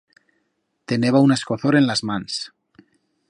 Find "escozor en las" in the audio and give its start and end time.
1.35-2.03